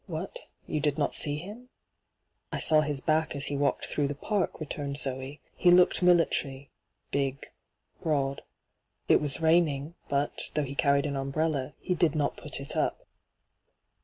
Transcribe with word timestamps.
'What? 0.17 0.39
You 0.65 0.79
did 0.79 0.97
not 0.97 1.13
see 1.13 1.37
him 1.37 1.65
V' 1.65 1.67
I 2.53 2.57
saw 2.57 2.81
his 2.81 3.01
back 3.01 3.35
as 3.35 3.45
he 3.45 3.55
walked 3.55 3.85
throagh 3.87 4.07
the 4.07 4.15
park,' 4.15 4.59
returned 4.59 4.97
Zee.' 4.97 5.41
He 5.55 5.69
looked 5.69 6.01
military— 6.01 6.71
big, 7.11 7.51
broad. 7.99 8.41
It 9.07 9.21
was 9.21 9.41
raining, 9.41 9.93
but, 10.09 10.49
though 10.55 10.63
he 10.63 10.73
carried 10.73 11.05
an 11.05 11.15
umbrella, 11.17 11.75
he 11.79 11.93
did 11.93 12.15
not 12.15 12.35
put 12.35 12.59
it 12.59 12.75
up. 12.75 13.05